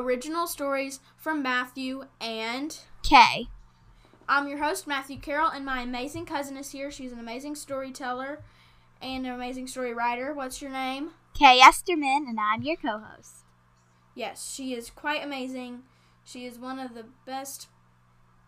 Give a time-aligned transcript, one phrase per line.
[0.00, 3.48] Original Stories from Matthew and Kay.
[4.26, 6.90] I'm your host, Matthew Carroll, and my amazing cousin is here.
[6.90, 8.42] She's an amazing storyteller
[9.02, 10.32] and an amazing story writer.
[10.32, 11.10] What's your name?
[11.34, 13.44] Kay Esterman, and I'm your co host.
[14.14, 15.82] Yes, she is quite amazing.
[16.24, 17.68] She is one of the best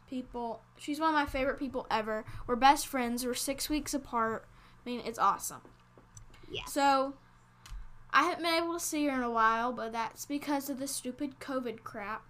[0.09, 0.62] people.
[0.79, 2.25] She's one of my favorite people ever.
[2.47, 3.27] We're best friends.
[3.27, 4.47] We're six weeks apart.
[4.84, 5.61] I mean, it's awesome.
[6.51, 6.65] Yeah.
[6.65, 7.12] So,
[8.12, 10.87] I haven't been able to see her in a while, but that's because of the
[10.87, 12.23] stupid COVID crap.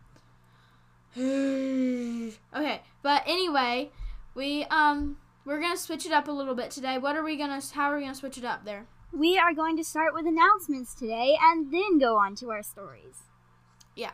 [1.16, 3.90] okay, but anyway,
[4.34, 6.98] we um we're gonna switch it up a little bit today.
[6.98, 7.60] What are we gonna?
[7.74, 8.87] How are we gonna switch it up there?
[9.12, 13.24] We are going to start with announcements today and then go on to our stories.
[13.95, 14.12] Yeah.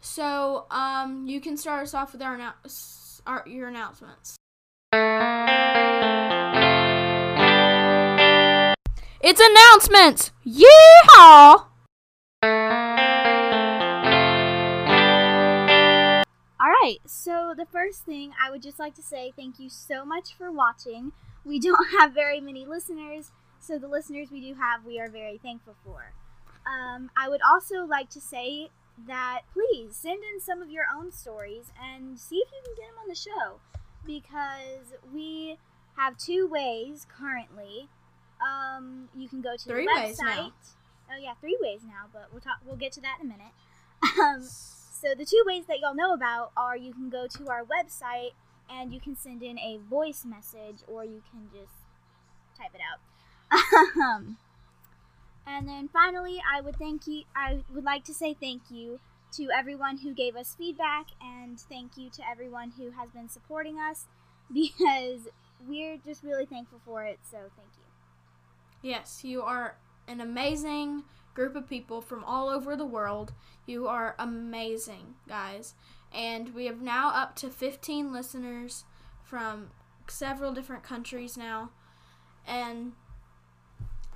[0.00, 4.36] So um you can start us off with our, annou- our your announcements.
[9.22, 10.32] It's announcements!
[10.46, 11.66] Yeehaw!
[16.58, 20.32] Alright, so the first thing I would just like to say thank you so much
[20.38, 21.12] for watching.
[21.44, 25.36] We don't have very many listeners, so the listeners we do have, we are very
[25.36, 26.14] thankful for.
[26.66, 28.70] Um, I would also like to say
[29.06, 32.86] that please send in some of your own stories and see if you can get
[32.88, 33.60] them on the show
[34.06, 35.58] because we
[35.98, 37.90] have two ways currently.
[38.40, 40.04] Um, you can go to Three the website.
[40.06, 40.52] ways now.
[41.12, 42.58] Oh yeah, three ways now, but we'll talk.
[42.64, 43.52] We'll get to that in a minute.
[44.18, 47.64] Um, so the two ways that y'all know about are you can go to our
[47.64, 48.30] website
[48.70, 51.72] and you can send in a voice message or you can just
[52.56, 53.00] type it out.
[54.00, 54.36] Um,
[55.46, 57.24] and then finally, I would thank you.
[57.34, 59.00] I would like to say thank you
[59.32, 63.78] to everyone who gave us feedback and thank you to everyone who has been supporting
[63.78, 64.06] us
[64.52, 65.28] because
[65.66, 67.18] we're just really thankful for it.
[67.30, 67.84] So thank you.
[68.82, 69.76] Yes, you are
[70.08, 71.04] an amazing
[71.34, 73.32] group of people from all over the world.
[73.66, 75.74] You are amazing, guys.
[76.12, 78.84] And we have now up to 15 listeners
[79.22, 79.70] from
[80.08, 81.70] several different countries now.
[82.46, 82.92] And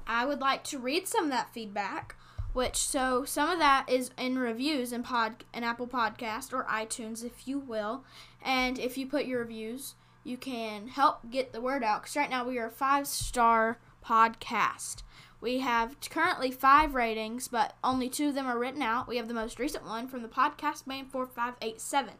[0.06, 2.16] I would like to read some of that feedback,
[2.52, 7.24] which so some of that is in reviews in pod in Apple Podcast or iTunes
[7.24, 8.04] if you will.
[8.42, 9.94] And if you put your reviews,
[10.24, 15.02] you can help get the word out cuz right now we are a 5-star podcast.
[15.40, 19.06] We have currently 5 ratings, but only 2 of them are written out.
[19.06, 22.14] We have the most recent one from the podcast man 4587.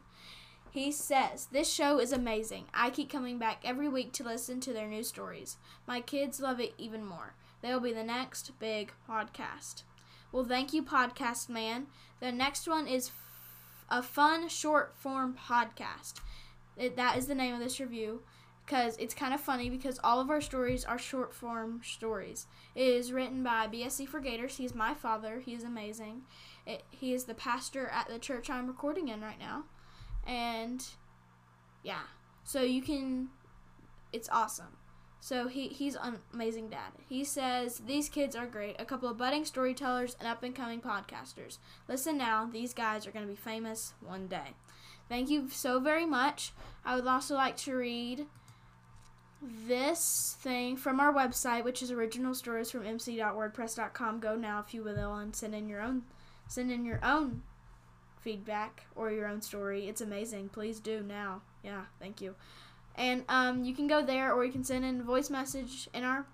[0.71, 2.65] He says, This show is amazing.
[2.75, 5.57] I keep coming back every week to listen to their new stories.
[5.87, 7.35] My kids love it even more.
[7.63, 9.85] They'll be the next big podcast.
[10.33, 11.87] Well, thank you, Podcast Man.
[12.19, 13.15] The next one is f-
[13.89, 16.15] a fun short form podcast.
[16.77, 18.23] It, that is the name of this review
[18.65, 22.47] because it's kind of funny because all of our stories are short form stories.
[22.75, 24.57] It is written by BSC for Gators.
[24.57, 25.41] He's my father.
[25.45, 26.23] He is amazing.
[26.67, 29.65] It, he is the pastor at the church I'm recording in right now.
[30.27, 30.85] And
[31.83, 32.05] yeah,
[32.43, 33.29] so you can,
[34.13, 34.79] it's awesome.
[35.21, 36.93] So he, he's an amazing dad.
[37.09, 38.77] He says, These kids are great.
[38.79, 41.59] A couple of budding storytellers and up and coming podcasters.
[41.89, 44.55] Listen now, these guys are going to be famous one day.
[45.09, 46.53] Thank you so very much.
[46.85, 48.27] I would also like to read
[49.67, 54.21] this thing from our website, which is original stories from mc.wordpress.com.
[54.21, 56.03] Go now if you will and send in your own
[56.47, 57.43] send in your own
[58.21, 59.89] feedback or your own story.
[59.89, 60.49] It's amazing.
[60.49, 61.43] Please do now.
[61.63, 62.35] Yeah, thank you.
[62.97, 66.05] And um, you can go there, or you can send in a voice message in
[66.05, 66.27] our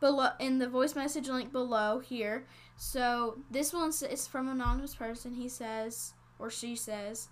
[0.00, 2.46] below in the voice message link below here.
[2.76, 5.34] So this one is from an anonymous person.
[5.34, 7.28] He says, or she says,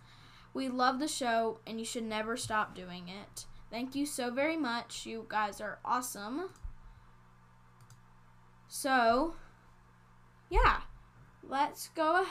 [0.55, 3.47] "We love the show, and you should never stop doing it.
[3.73, 5.05] Thank you so very much.
[5.07, 6.51] You guys are awesome."
[8.69, 9.35] So,
[10.49, 10.83] yeah,
[11.43, 12.27] let's go.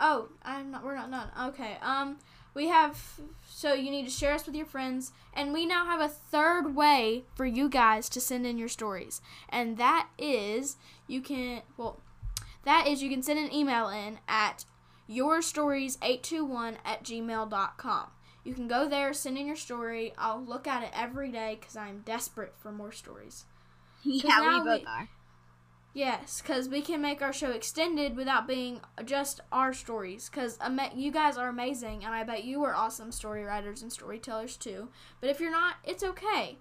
[0.00, 0.84] Oh, I'm not.
[0.84, 1.30] We're not done.
[1.50, 1.76] Okay.
[1.80, 2.18] Um
[2.56, 6.00] we have so you need to share us with your friends and we now have
[6.00, 10.76] a third way for you guys to send in your stories and that is
[11.06, 12.00] you can well
[12.64, 14.64] that is you can send an email in at
[15.08, 18.06] yourstories821 at gmail.com
[18.46, 21.76] you can go there send in your story i'll look at it every day because
[21.76, 23.44] i'm desperate for more stories
[24.02, 25.08] Yeah, we both we- are.
[25.94, 30.28] Yes, because we can make our show extended without being just our stories.
[30.28, 30.58] Because
[30.94, 34.90] you guys are amazing, and I bet you are awesome story writers and storytellers too.
[35.22, 36.58] But if you're not, it's okay.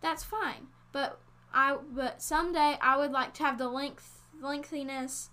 [0.00, 0.68] That's fine.
[0.92, 1.18] But
[1.52, 5.30] I but someday I would like to have the length lengthiness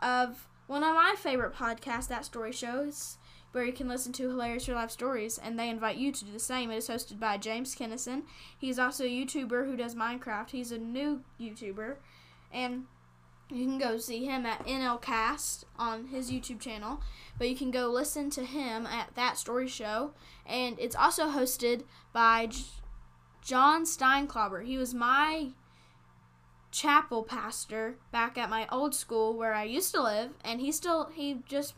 [0.00, 3.17] of one of my favorite podcasts, that story shows,
[3.52, 6.32] where you can listen to hilarious real life stories, and they invite you to do
[6.32, 6.70] the same.
[6.70, 8.22] It is hosted by James Kennison.
[8.58, 10.50] He's also a YouTuber who does Minecraft.
[10.50, 11.96] He's a new YouTuber
[12.52, 12.84] and
[13.50, 17.00] you can go see him at NLCast on his YouTube channel,
[17.38, 20.12] but you can go listen to him at that story show,
[20.46, 22.64] and it's also hosted by J-
[23.42, 24.64] John Steinklauber.
[24.64, 25.50] He was my
[26.70, 31.10] chapel pastor back at my old school where I used to live, and he still
[31.14, 31.72] he just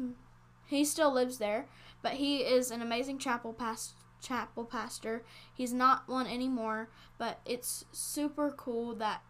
[0.70, 1.66] he still lives there,
[2.02, 5.24] but he is an amazing chapel pastor chapel pastor.
[5.54, 9.22] He's not one anymore, but it's super cool that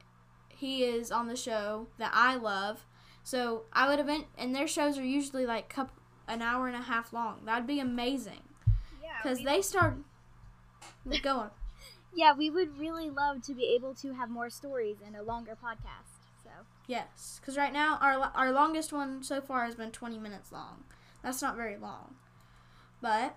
[0.49, 2.85] he is on the show that I love.
[3.23, 5.93] So I would have been, and their shows are usually like cup
[6.27, 7.45] an hour and a half long.
[7.45, 8.43] That'd be amazing
[9.01, 9.11] Yeah.
[9.23, 9.99] because they start.
[11.23, 11.51] Go on.
[12.15, 15.57] yeah, we would really love to be able to have more stories and a longer
[15.63, 16.27] podcast.
[16.43, 16.51] So
[16.89, 20.83] Yes, because right now our our longest one so far has been 20 minutes long.
[21.23, 22.15] That's not very long,
[23.01, 23.37] but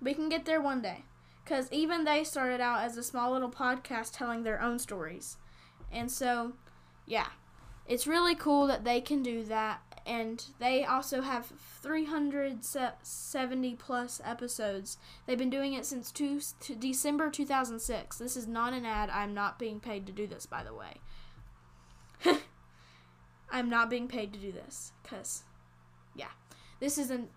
[0.00, 1.04] we can get there one day.
[1.44, 5.36] Because even they started out as a small little podcast telling their own stories,
[5.90, 6.52] and so
[7.06, 7.26] yeah,
[7.86, 9.80] it's really cool that they can do that.
[10.06, 11.52] And they also have
[11.82, 14.96] 370 plus episodes.
[15.26, 16.40] They've been doing it since two,
[16.78, 18.16] December 2006.
[18.16, 19.10] This is not an ad.
[19.10, 21.00] I'm not being paid to do this, by the way.
[23.50, 25.42] I'm not being paid to do this because,
[26.80, 27.30] this isn't.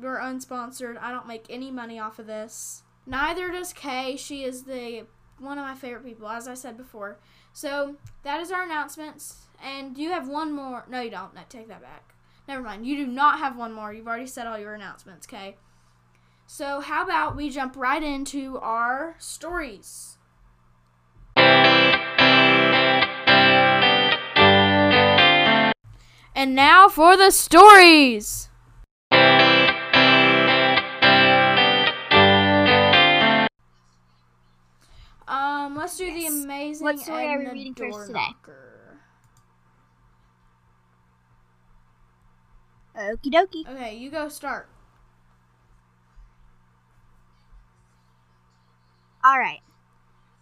[0.00, 0.98] We're unsponsored.
[1.00, 2.82] I don't make any money off of this.
[3.06, 4.16] Neither does Kay.
[4.16, 5.06] She is the
[5.38, 7.18] one of my favorite people, as I said before.
[7.52, 9.46] So that is our announcements.
[9.62, 10.84] And you have one more.
[10.88, 11.34] No, you don't.
[11.34, 12.14] No, take that back.
[12.46, 12.86] Never mind.
[12.86, 13.92] You do not have one more.
[13.92, 15.56] You've already said all your announcements, Kay.
[16.46, 20.16] So how about we jump right into our stories?
[26.34, 28.47] And now for the stories.
[35.68, 36.82] Um, let's do the amazing.
[36.82, 38.28] What story are we reading first today?
[42.96, 43.68] Okie dokie.
[43.68, 44.70] Okay, you go start.
[49.22, 49.60] All right.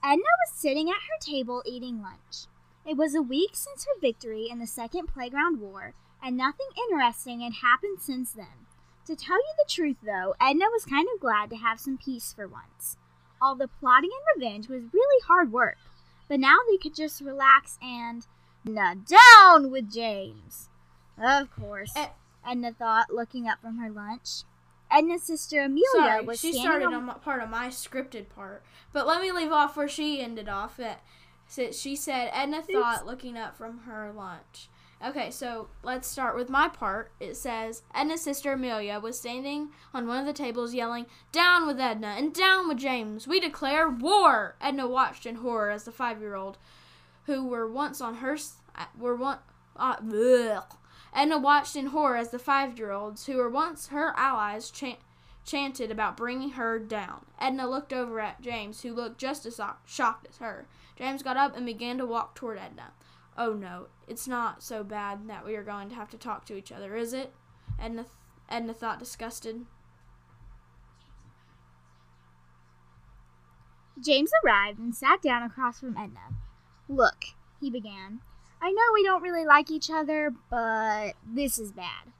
[0.04, 2.46] Edna was sitting at her table eating lunch.
[2.86, 7.40] It was a week since her victory in the Second Playground War, and nothing interesting
[7.40, 8.66] had happened since then.
[9.06, 12.32] To tell you the truth, though, Edna was kind of glad to have some peace
[12.32, 12.96] for once.
[13.40, 15.76] All the plotting and revenge was really hard work,
[16.28, 18.26] but now they could just relax and.
[18.64, 20.68] Now down with James!
[21.16, 22.08] Of course, Eh.
[22.44, 24.42] Edna thought, looking up from her lunch.
[24.90, 28.62] Edna's sister Amelia Sorry, was she started on on my, part of my scripted part.
[28.92, 30.78] But let me leave off where she ended off.
[30.80, 31.02] At,
[31.48, 34.68] she said Edna thought looking up from her lunch.
[35.04, 37.12] Okay, so let's start with my part.
[37.20, 41.78] It says Edna's sister Amelia was standing on one of the tables yelling, "Down with
[41.78, 43.28] Edna and down with James!
[43.28, 46.56] We declare war!" Edna watched in horror as the five-year-old,
[47.26, 48.38] who were once on her,
[48.96, 49.38] were one.
[49.76, 49.96] Uh.
[51.12, 54.96] Edna watched in horror as the five-year-olds, who were once her allies, chan-
[55.44, 57.26] chanted about bringing her down.
[57.38, 60.66] Edna looked over at James, who looked just as shocked as her.
[60.96, 62.92] James got up and began to walk toward Edna.
[63.38, 66.56] Oh no, it's not so bad that we are going to have to talk to
[66.56, 67.32] each other, is it?
[67.78, 68.12] Edna, th-
[68.48, 69.66] Edna thought, disgusted.
[74.02, 76.36] James arrived and sat down across from Edna.
[76.88, 77.24] Look,
[77.60, 78.20] he began.
[78.60, 82.12] I know we don't really like each other, but this is bad.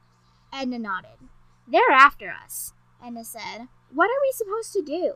[0.53, 1.19] Edna nodded.
[1.67, 2.73] They're after us,
[3.05, 3.69] Edna said.
[3.93, 5.15] What are we supposed to do?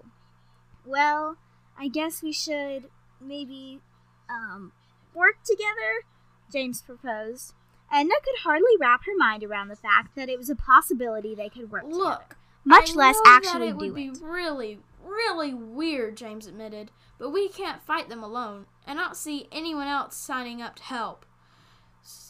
[0.85, 1.37] Well,
[1.79, 2.89] I guess we should
[3.21, 3.81] maybe,
[4.29, 4.73] um,
[5.15, 6.05] work together,
[6.53, 7.55] James proposed.
[7.93, 11.49] Edna could hardly wrap her mind around the fact that it was a possibility they
[11.49, 14.19] could work together, Look, much I less know that actually it would be it.
[14.23, 19.49] really, really weird, James admitted, but we can't fight them alone, and I don't see
[19.51, 21.27] anyone else signing up to help.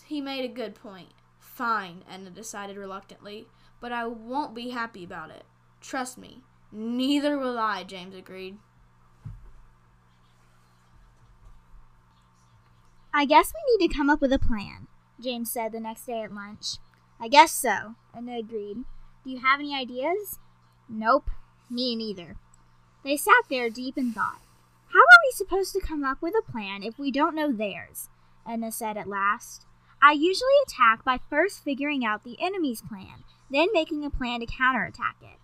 [0.06, 1.10] He made a good point.
[1.38, 3.46] Fine, Edna decided reluctantly,
[3.80, 5.44] but I won't be happy about it.
[5.80, 6.42] Trust me.
[6.72, 8.58] Neither will I, James agreed.
[13.12, 14.86] I guess we need to come up with a plan,
[15.20, 16.76] James said the next day at lunch.
[17.18, 18.84] I guess so, Edna agreed.
[19.24, 20.38] Do you have any ideas?
[20.88, 21.28] Nope,
[21.68, 22.36] me neither.
[23.04, 24.40] They sat there deep in thought.
[24.92, 28.08] How are we supposed to come up with a plan if we don't know theirs?
[28.48, 29.66] Edna said at last.
[30.02, 34.46] I usually attack by first figuring out the enemy's plan, then making a plan to
[34.46, 35.38] counterattack it.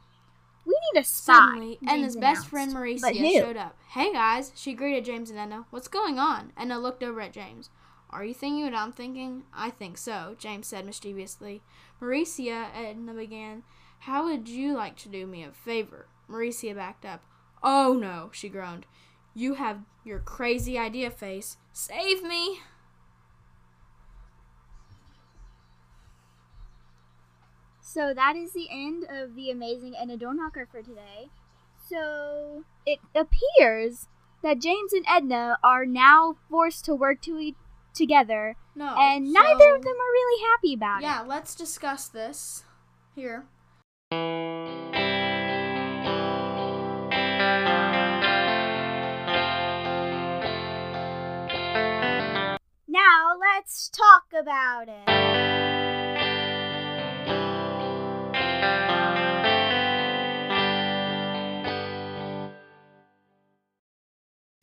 [0.66, 1.34] We need a spy.
[1.34, 2.48] Suddenly, James Edna's best announced.
[2.48, 3.76] friend But Mauricia showed up.
[3.90, 5.66] Hey guys, she greeted James and Edna.
[5.70, 6.52] What's going on?
[6.56, 7.70] Edna looked over at James.
[8.10, 9.44] Are you thinking what I'm thinking?
[9.54, 11.62] I think so, James said mischievously.
[12.00, 13.62] Mauricia, Edna began.
[14.00, 16.06] How would you like to do me a favor?
[16.28, 17.22] Mauricia backed up.
[17.62, 18.86] Oh no, she groaned.
[19.34, 21.58] You have your crazy idea face.
[21.72, 22.60] Save me!
[27.96, 31.30] So that is the end of the amazing Edna Door Knocker for today.
[31.88, 34.08] So it appears
[34.42, 37.56] that James and Edna are now forced to work to e-
[37.94, 38.94] together, No.
[38.98, 41.22] and so- neither of them are really happy about Yeah, it.
[41.22, 42.64] Yeah, let's discuss this
[43.14, 43.46] here.
[52.88, 55.65] Now let's talk about it.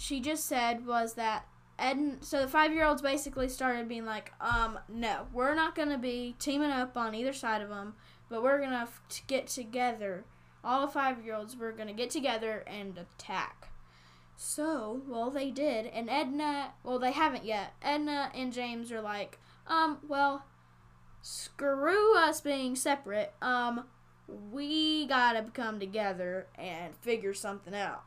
[0.03, 1.47] She just said was that
[1.79, 5.97] Ed, so the five year olds basically started being like, um, no, we're not gonna
[5.97, 7.95] be teaming up on either side of them,
[8.27, 10.25] but we're gonna f- to get together.
[10.61, 13.69] All the five year olds were gonna get together and attack.
[14.35, 17.73] So, well, they did, and Edna, well, they haven't yet.
[17.81, 20.43] Edna and James are like, um, well,
[21.21, 23.33] screw us being separate.
[23.41, 23.85] Um,
[24.51, 28.03] we gotta come together and figure something out.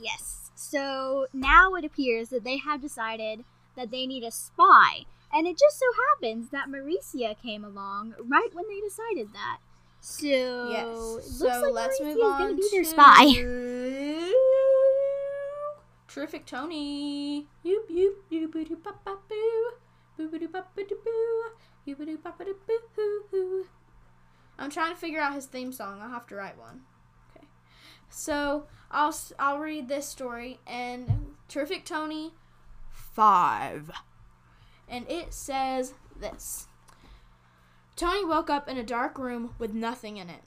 [0.00, 0.50] Yes.
[0.54, 3.44] So now it appears that they have decided
[3.76, 5.04] that they need a spy.
[5.32, 9.58] And it just so happens that Mauricia came along right when they decided that.
[10.00, 11.38] So Yes.
[11.38, 13.24] so like let's Mauricia move on going to be their spy.
[16.08, 17.46] Terrific Tony.
[17.64, 19.72] Yoop yoop yoop doo pop pop boo.
[20.16, 20.32] Pop
[20.76, 21.50] doo boo.
[21.86, 23.66] Yoop doo pop doo boo hoo hoo.
[24.58, 26.00] I'm trying to figure out his theme song.
[26.00, 26.82] I'll have to write one.
[28.08, 32.32] So I'll I'll read this story and Terrific Tony
[32.90, 33.90] five,
[34.88, 36.66] and it says this.
[37.96, 40.42] Tony woke up in a dark room with nothing in it.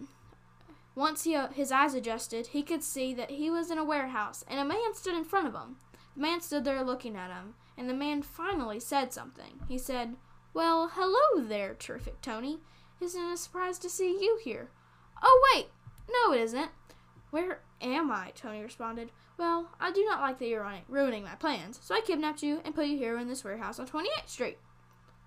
[0.93, 4.43] Once he, uh, his eyes adjusted, he could see that he was in a warehouse,
[4.47, 5.77] and a man stood in front of him.
[6.15, 9.61] The man stood there looking at him, and the man finally said something.
[9.67, 10.15] He said,
[10.53, 12.59] Well, hello there, Terrific Tony.
[13.01, 14.69] Isn't it a surprise to see you here?
[15.23, 15.67] Oh, wait!
[16.11, 16.71] No, it isn't.
[17.31, 18.31] Where am I?
[18.35, 19.11] Tony responded.
[19.37, 22.75] Well, I do not like that you're ruining my plans, so I kidnapped you and
[22.75, 24.57] put you here in this warehouse on 28th Street.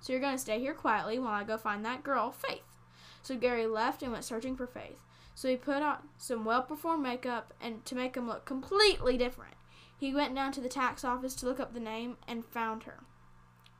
[0.00, 2.61] So you're going to stay here quietly while I go find that girl, Faith.
[3.23, 4.99] So Gary left and went searching for Faith.
[5.35, 9.54] So he put on some well performed makeup and to make him look completely different.
[9.97, 13.04] He went down to the tax office to look up the name and found her.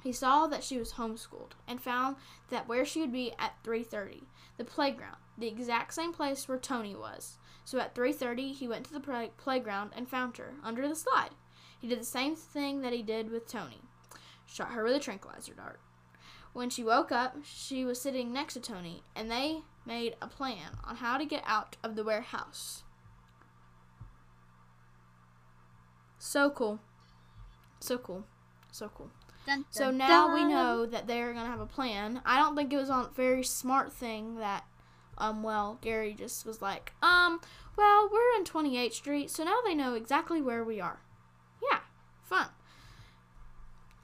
[0.03, 2.17] He saw that she was homeschooled and found
[2.51, 4.23] that where she would be at 3:30,
[4.63, 7.39] the playground, the exact same place where Tony was.
[7.65, 11.35] So at 3:30, he went to the play- playground and found her under the slide.
[11.81, 13.83] He did the same thing that he did with Tony.
[14.47, 15.81] Shot her with a tranquilizer dart.
[16.53, 20.79] When she woke up, she was sitting next to Tony, and they made a plan
[20.85, 22.85] on how to get out of the warehouse.
[26.19, 26.79] So cool.
[27.81, 28.25] So cool.
[28.71, 29.11] So cool.
[29.47, 32.23] Dun, So dun, now we know that they're gonna have a plan.
[32.25, 34.65] I don't think it was a very smart thing that,
[35.19, 37.41] um, well, Gary just was like, um,
[37.77, 41.01] well, we're in 28th Street, so now they know exactly where we are.
[41.71, 41.81] Yeah,
[42.23, 42.49] fun.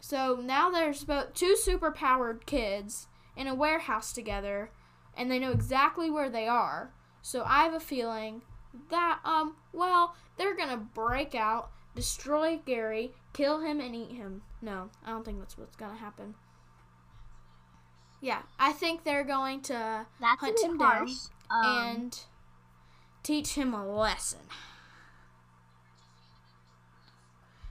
[0.00, 4.70] So now there's about two super powered kids in a warehouse together,
[5.16, 6.92] and they know exactly where they are.
[7.22, 8.42] So I have a feeling
[8.90, 14.42] that, um, well, they're gonna break out, destroy Gary, kill him, and eat him.
[14.60, 16.34] No, I don't think that's what's gonna happen.
[18.20, 21.08] Yeah, I think they're going to That's hunt him down.
[21.50, 22.18] Um, and
[23.22, 24.40] teach him a lesson.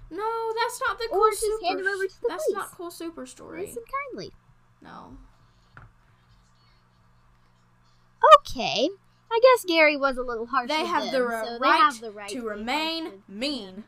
[0.09, 1.65] No, that's not the cool Or super.
[1.65, 2.57] hand him over to the that's police.
[2.57, 3.65] not cool super story.
[3.65, 3.83] listen
[4.13, 4.31] kindly.
[4.81, 5.17] No.
[8.39, 8.89] Okay.
[9.29, 10.69] I guess Gary was a little harsh.
[10.69, 13.83] They have the them, ri- so right, they have the right to remain harsh mean.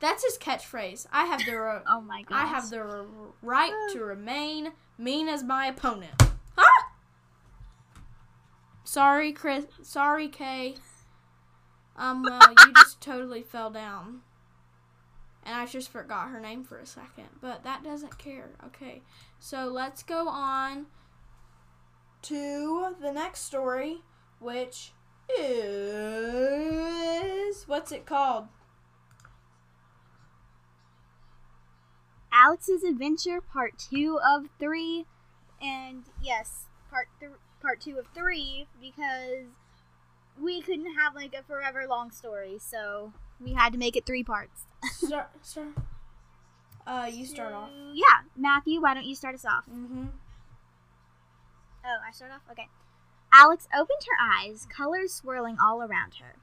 [0.00, 1.06] That's his catchphrase.
[1.12, 2.36] I have the ri- Oh my god.
[2.36, 3.06] I have the r-
[3.42, 6.12] right to remain mean as my opponent.
[6.56, 6.84] Huh?
[8.84, 9.66] Sorry, Chris.
[9.82, 10.76] Sorry, Kay.
[11.96, 14.20] Um, well, you just totally fell down.
[15.44, 17.26] And I just forgot her name for a second.
[17.40, 18.50] But that doesn't care.
[18.66, 19.02] Okay.
[19.38, 20.86] So let's go on
[22.22, 23.98] to the next story,
[24.40, 24.92] which
[25.38, 26.64] is.
[27.66, 28.48] What's it called?
[32.32, 35.06] Alex's Adventure Part Two of Three,
[35.60, 39.46] and yes, Part th- Part Two of Three because
[40.40, 44.22] we couldn't have like a forever long story, so we had to make it three
[44.24, 44.64] parts.
[44.92, 45.30] Start.
[45.42, 45.68] Start.
[46.86, 47.68] Uh, you start off.
[47.92, 49.64] Yeah, Matthew, why don't you start us off?
[49.66, 50.06] Mm-hmm.
[51.84, 52.40] Oh, I start off?
[52.50, 52.68] Okay.
[53.30, 56.36] Alex opened her eyes, colors swirling all around her.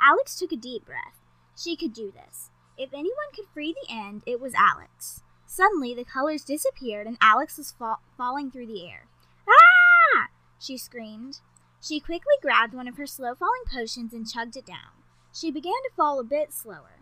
[0.00, 1.20] Alex took a deep breath.
[1.54, 2.48] She could do this.
[2.78, 5.22] If anyone could free the end, it was Alex.
[5.50, 9.08] Suddenly, the colors disappeared and Alex was fa- falling through the air.
[9.48, 10.28] Ah!
[10.60, 11.40] She screamed.
[11.82, 15.02] She quickly grabbed one of her slow falling potions and chugged it down.
[15.34, 17.00] She began to fall a bit slower.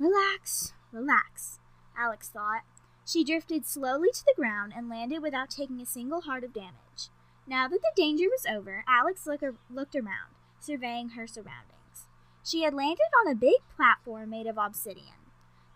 [0.00, 1.60] Relax, relax,
[1.96, 2.62] Alex thought.
[3.06, 7.08] She drifted slowly to the ground and landed without taking a single heart of damage.
[7.46, 12.08] Now that the danger was over, Alex look, looked around, surveying her surroundings.
[12.42, 15.25] She had landed on a big platform made of obsidian.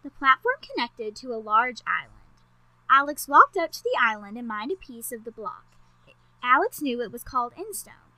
[0.03, 2.15] The platform connected to a large island.
[2.91, 5.67] Alex walked up to the island and mined a piece of the block.
[6.43, 8.11] Alex knew it was called Endstone.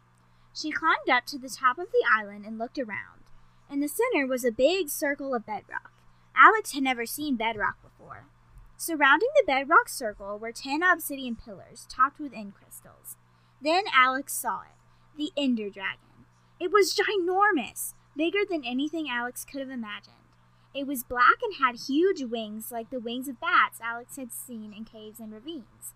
[0.54, 3.24] She climbed up to the top of the island and looked around.
[3.70, 5.92] In the center was a big circle of bedrock.
[6.36, 8.26] Alex had never seen bedrock before.
[8.76, 13.16] Surrounding the bedrock circle were ten obsidian pillars topped with end crystals.
[13.60, 14.76] Then Alex saw it
[15.16, 16.26] the Ender Dragon.
[16.58, 20.21] It was ginormous, bigger than anything Alex could have imagined.
[20.74, 24.72] It was black and had huge wings like the wings of bats Alex had seen
[24.72, 25.94] in caves and ravines.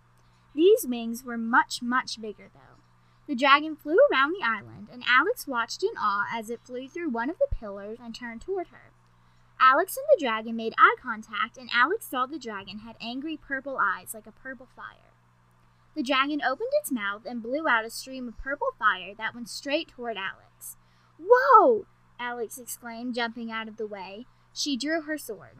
[0.54, 2.82] These wings were much, much bigger, though.
[3.26, 7.10] The dragon flew around the island, and Alex watched in awe as it flew through
[7.10, 8.92] one of the pillars and turned toward her.
[9.58, 13.78] Alex and the dragon made eye contact, and Alex saw the dragon had angry purple
[13.80, 15.14] eyes like a purple fire.
[15.94, 19.48] The dragon opened its mouth and blew out a stream of purple fire that went
[19.48, 20.76] straight toward Alex.
[21.18, 21.86] Whoa!
[22.20, 24.26] Alex exclaimed, jumping out of the way.
[24.56, 25.58] She drew her sword.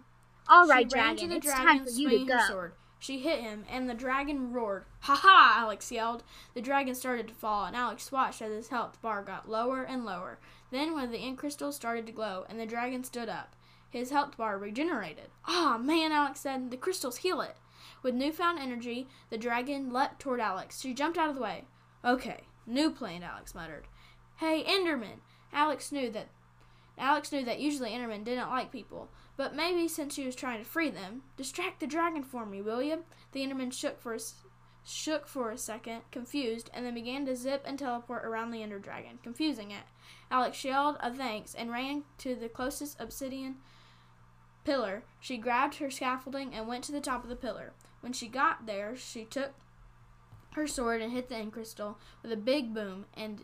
[0.48, 2.38] All right, dragon, it's dragon, time for you to go.
[2.48, 2.72] sword.
[2.98, 4.86] She hit him, and the dragon roared.
[5.00, 5.56] Ha ha!
[5.58, 6.22] Alex yelled.
[6.54, 10.06] The dragon started to fall, and Alex watched as his health bar got lower and
[10.06, 10.38] lower.
[10.70, 13.54] Then, when the end crystals started to glow, and the dragon stood up,
[13.90, 15.28] his health bar regenerated.
[15.46, 16.70] Ah, man, Alex said.
[16.70, 17.56] The crystals heal it.
[18.02, 20.80] With newfound energy, the dragon leapt toward Alex.
[20.80, 21.64] She jumped out of the way.
[22.02, 23.88] Okay, new plan, Alex muttered.
[24.36, 25.20] Hey, Enderman!
[25.52, 26.28] Alex knew that
[26.98, 30.64] Alex knew that usually Endermen didn't like people, but maybe since she was trying to
[30.64, 33.04] free them, distract the dragon for me, will you?
[33.32, 34.18] The Enderman shook for a,
[34.84, 38.78] shook for a second, confused, and then began to zip and teleport around the Ender
[38.78, 39.82] Dragon, confusing it.
[40.30, 43.56] Alex yelled a thanks and ran to the closest obsidian
[44.64, 45.04] pillar.
[45.20, 47.72] She grabbed her scaffolding and went to the top of the pillar.
[48.00, 49.52] When she got there, she took
[50.54, 53.42] her sword and hit the end crystal with a big boom, and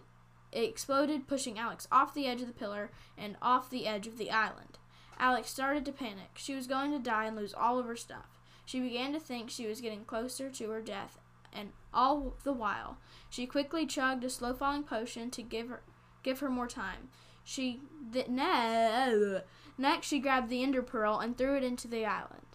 [0.52, 4.18] it exploded, pushing Alex off the edge of the pillar and off the edge of
[4.18, 4.78] the island.
[5.18, 6.30] Alex started to panic.
[6.36, 8.40] She was going to die and lose all of her stuff.
[8.64, 11.18] She began to think she was getting closer to her death,
[11.52, 15.82] and all the while, she quickly chugged a slow falling potion to give her
[16.22, 17.08] give her more time.
[17.44, 17.80] She
[18.12, 19.42] th- no.
[19.76, 22.46] Next, she grabbed the ender pearl and threw it into the island.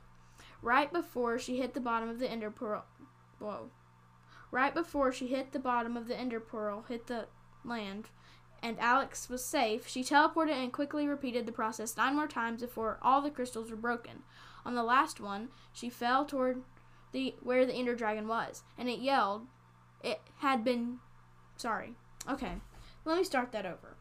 [0.62, 2.86] Right before she hit the bottom of the ender pearl,
[3.40, 3.70] whoa.
[4.50, 7.28] Right before she hit the bottom of the ender pearl, hit the
[7.68, 8.10] land,
[8.62, 12.98] and Alex was safe, she teleported and quickly repeated the process nine more times before
[13.02, 14.24] all the crystals were broken.
[14.66, 16.64] On the last one, she fell toward
[17.12, 19.48] the where the Ender Dragon was, and it yelled.
[20.04, 21.00] It had been
[21.56, 21.96] sorry.
[22.30, 22.54] Okay.
[23.06, 23.96] Let me start that over.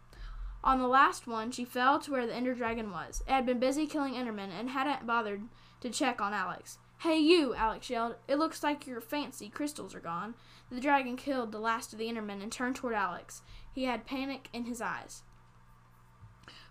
[0.64, 3.22] On the last one, she fell to where the Ender Dragon was.
[3.28, 5.42] It had been busy killing Endermen and hadn't bothered
[5.80, 6.78] to check on Alex.
[7.00, 8.16] Hey you, Alex yelled.
[8.26, 10.34] It looks like your fancy crystals are gone.
[10.70, 13.42] The dragon killed the last of the Endermen and turned toward Alex.
[13.70, 15.22] He had panic in his eyes.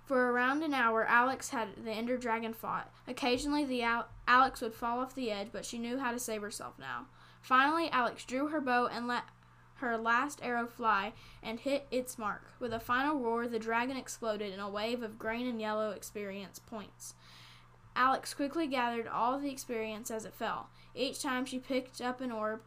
[0.05, 2.91] For around an hour, Alex had the Ender Dragon fought.
[3.07, 6.41] Occasionally, the Al- Alex would fall off the edge, but she knew how to save
[6.41, 7.05] herself now.
[7.41, 9.23] Finally, Alex drew her bow and let
[9.75, 12.53] her last arrow fly and hit its mark.
[12.59, 16.59] With a final roar, the dragon exploded in a wave of green and yellow experience
[16.59, 17.15] points.
[17.95, 20.69] Alex quickly gathered all the experience as it fell.
[20.93, 22.61] Each time she picked up an orb,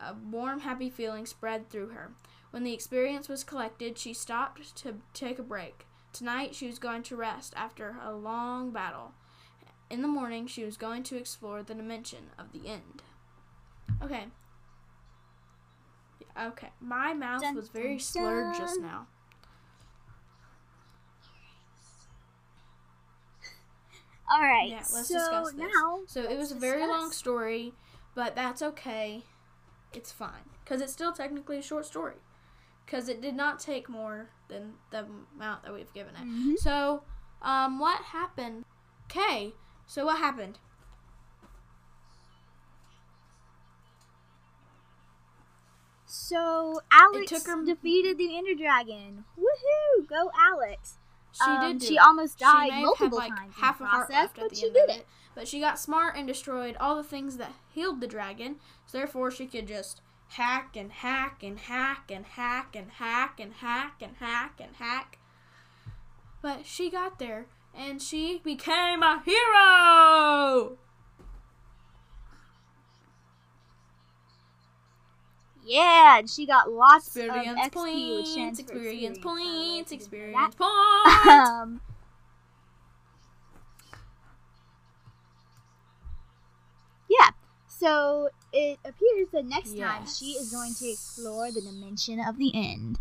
[0.00, 2.12] a warm, happy feeling spread through her.
[2.50, 5.86] When the experience was collected, she stopped to take a break.
[6.12, 9.12] Tonight, she was going to rest after a long battle.
[9.88, 13.02] In the morning, she was going to explore the dimension of the end.
[14.02, 14.26] Okay.
[16.38, 16.70] Okay.
[16.80, 19.06] My mouth was very slurred just now.
[24.32, 24.68] All right.
[24.70, 25.60] Yeah, let's so discuss this.
[25.60, 27.74] now, So it was a very long story,
[28.14, 29.24] but that's okay.
[29.92, 32.14] It's fine because it's still technically a short story
[32.86, 36.24] because it did not take more than the amount that we've given it.
[36.24, 36.56] Mhm.
[36.58, 37.02] So,
[37.42, 38.64] um, what happened?
[39.10, 39.54] Okay,
[39.86, 40.58] so what happened?
[46.06, 49.24] So Alex took her- defeated the Ender Dragon.
[49.38, 50.06] Woohoo!
[50.06, 50.98] Go Alex!
[51.32, 51.82] She Um, did.
[51.82, 52.00] She it.
[52.00, 54.50] almost She died have multiple had, like, times in half the a heart process, but
[54.50, 55.06] the she end did of it.
[55.34, 58.56] But she got smart and destroyed all the things that healed the dragon.
[58.86, 63.54] So therefore, she could just hack and hack and hack and hack and hack and
[63.54, 65.18] hack and hack and hack.
[66.42, 70.76] But she got there, and she became a hero.
[75.64, 79.70] Yeah, and she got lots Experience of XP, points, which stands experience points, if you
[79.70, 81.28] didn't experience points.
[81.28, 81.80] um,
[87.08, 87.30] yeah,
[87.66, 92.52] so it appears that next time she is going to explore the dimension of the
[92.54, 92.98] end.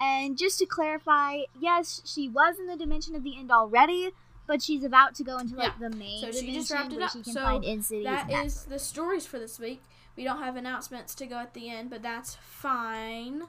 [0.00, 4.10] And just to clarify, yes, she was in the dimension of the end already,
[4.46, 7.10] but she's about to go into like the main So she just wrapped it up.
[7.10, 8.04] So find in cities.
[8.04, 9.80] That that is the stories for this week.
[10.16, 13.44] We don't have announcements to go at the end, but that's fine.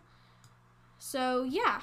[0.97, 1.81] So, yeah.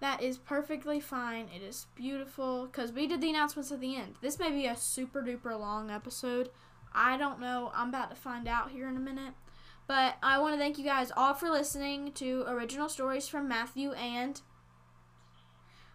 [0.00, 1.48] That is perfectly fine.
[1.54, 4.16] It is beautiful because we did the announcements at the end.
[4.20, 6.50] This may be a super duper long episode.
[6.92, 7.70] I don't know.
[7.74, 9.34] I'm about to find out here in a minute.
[9.86, 13.92] But I want to thank you guys all for listening to Original Stories from Matthew
[13.92, 14.40] and.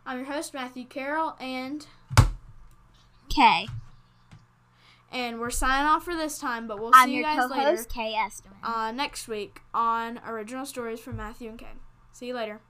[0.06, 1.86] I'm your host, Matthew Carroll, and
[3.26, 3.68] Okay.
[5.12, 8.14] And we're signing off for this time, but we'll I'm see you guys later Kay
[8.18, 8.58] Esterman.
[8.64, 11.68] uh, next week on Original Stories from Matthew and Kay.
[12.12, 12.62] See you later.